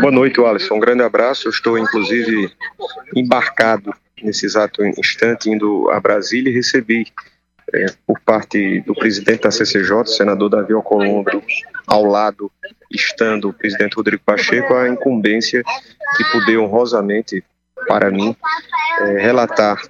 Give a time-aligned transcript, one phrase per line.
[0.00, 0.76] Boa noite, Alisson.
[0.76, 1.46] Um grande abraço.
[1.46, 2.50] Eu estou, inclusive,
[3.14, 7.06] embarcado nesse exato instante, indo a Brasília e recebi,
[7.74, 11.42] é, por parte do presidente da CCJ, senador Davi Alcolumbre,
[11.86, 12.50] ao lado,
[12.90, 15.62] estando o presidente Rodrigo Pacheco, a incumbência
[16.16, 17.44] de poder honrosamente,
[17.86, 18.34] para mim,
[19.00, 19.80] é, relatar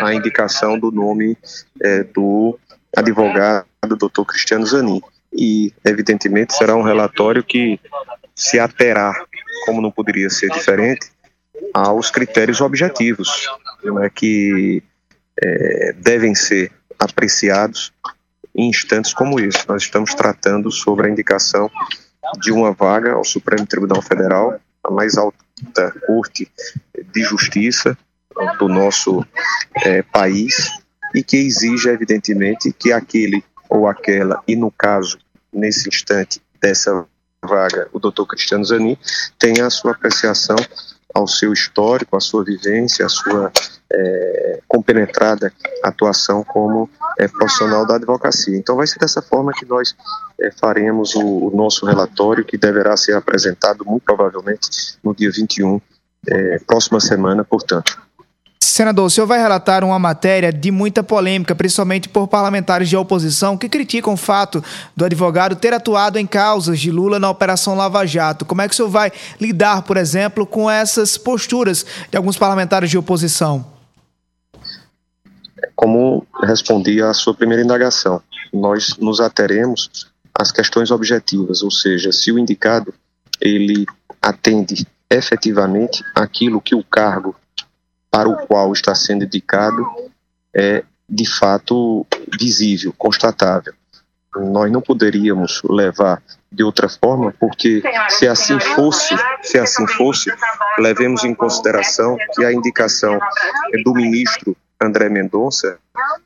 [0.00, 1.36] a indicação do nome
[1.82, 2.58] é, do
[2.96, 3.66] advogado
[3.98, 5.02] doutor Cristiano Zanin.
[5.32, 7.78] E, evidentemente, será um relatório que
[8.34, 9.14] se aterá,
[9.64, 11.10] como não poderia ser diferente,
[11.74, 13.46] aos critérios objetivos
[13.82, 14.82] né, que
[15.40, 17.92] é, devem ser apreciados
[18.54, 19.68] em instantes como esse.
[19.68, 21.70] Nós estamos tratando sobre a indicação
[22.40, 25.36] de uma vaga ao Supremo Tribunal Federal, a mais alta
[26.06, 26.50] corte
[27.12, 27.96] de justiça
[28.58, 29.24] do nosso
[29.84, 30.70] é, país
[31.14, 35.18] e que exige, evidentemente, que aquele ou aquela, e no caso,
[35.52, 37.06] nesse instante dessa
[37.50, 38.96] vaga, o doutor Cristiano Zanin,
[39.38, 40.56] tenha a sua apreciação
[41.12, 43.52] ao seu histórico, à sua vivência, à sua
[43.92, 48.56] é, compenetrada atuação como é, profissional da advocacia.
[48.56, 49.96] Então, vai ser dessa forma que nós
[50.40, 54.68] é, faremos o, o, nosso relatório, que deverá ser apresentado, muito provavelmente,
[55.02, 55.80] no dia 21,
[56.28, 58.00] é, próxima semana, portanto.
[58.62, 63.56] Senador, o senhor vai relatar uma matéria de muita polêmica, principalmente por parlamentares de oposição
[63.56, 64.62] que criticam o fato
[64.94, 68.44] do advogado ter atuado em causas de Lula na Operação Lava Jato.
[68.44, 72.90] Como é que o senhor vai lidar, por exemplo, com essas posturas de alguns parlamentares
[72.90, 73.66] de oposição?
[75.74, 78.22] Como respondi à sua primeira indagação,
[78.52, 82.92] nós nos ateremos às questões objetivas, ou seja, se o indicado
[83.40, 83.86] ele
[84.20, 87.34] atende efetivamente aquilo que o cargo
[88.10, 89.86] para o qual está sendo indicado
[90.54, 92.06] é de fato
[92.38, 93.72] visível, constatável.
[94.36, 96.22] Nós não poderíamos levar
[96.52, 100.32] de outra forma, porque se assim fosse, se assim fosse,
[100.78, 103.18] levemos em consideração que a indicação
[103.84, 105.78] do ministro André Mendonça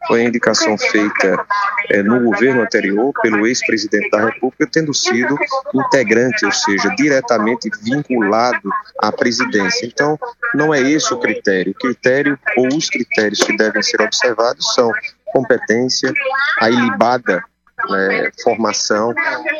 [0.06, 1.46] foi a indicação feita
[1.90, 5.36] é, no governo anterior pelo ex-presidente da República, tendo sido
[5.74, 8.70] integrante, ou seja, diretamente vinculado
[9.00, 9.86] à presidência.
[9.86, 10.18] Então,
[10.54, 11.72] não é esse o critério.
[11.72, 14.92] O critério ou os critérios que devem ser observados são
[15.32, 16.12] competência,
[16.60, 17.42] a ilibada
[17.88, 19.12] né, formação,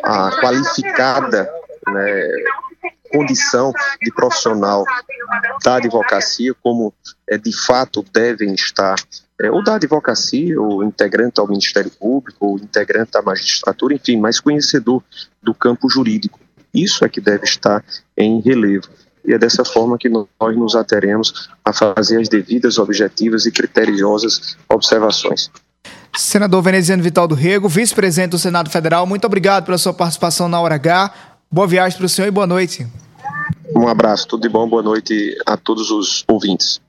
[0.05, 1.51] a qualificada
[1.89, 2.29] né,
[3.15, 4.85] condição de profissional
[5.63, 6.93] da advocacia, como
[7.29, 8.97] é, de fato devem estar,
[9.41, 14.41] é, ou da advocacia, ou integrante ao Ministério Público, ou integrante da magistratura, enfim, mais
[14.41, 15.03] conhecedor
[15.43, 16.39] do campo jurídico.
[16.73, 17.85] Isso é que deve estar
[18.17, 18.89] em relevo.
[19.25, 24.57] E é dessa forma que nós nos ateremos a fazer as devidas, objetivas e criteriosas
[24.69, 25.51] observações.
[26.17, 30.61] Senador Veneziano Vital do Rego, vice-presidente do Senado Federal, muito obrigado pela sua participação na
[30.61, 31.13] Hora H.
[31.51, 32.87] Boa viagem para o senhor e boa noite.
[33.75, 36.81] Um abraço, tudo de bom, boa noite a todos os ouvintes.